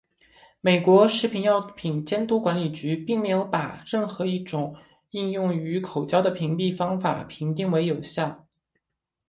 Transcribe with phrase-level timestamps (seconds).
[0.61, 4.75] 美国食品药品监督管理局并没有把任何一种
[5.11, 8.47] 应用于口交的屏障方法评定为有效。